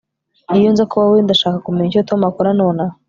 Iyo 0.57 0.69
nza 0.71 0.83
kuba 0.89 1.03
wowe 1.05 1.19
ndashaka 1.25 1.57
kumenya 1.65 1.89
icyo 1.89 2.01
Tom 2.09 2.21
akora 2.29 2.49
nonaha 2.59 2.93